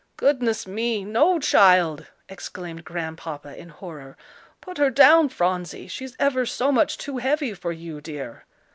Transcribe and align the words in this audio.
"Goodness 0.17 0.65
me! 0.65 1.05
no, 1.05 1.37
child!" 1.37 2.07
exclaimed 2.27 2.83
Grandpapa, 2.83 3.55
in 3.55 3.69
horror. 3.69 4.17
"Put 4.59 4.79
her 4.79 4.89
down, 4.89 5.29
Phronsie; 5.29 5.87
she's 5.87 6.15
ever 6.19 6.43
so 6.43 6.71
much 6.71 6.97
too 6.97 7.19
heavy 7.19 7.53
for 7.53 7.71
you, 7.71 8.01
dear." 8.01 8.45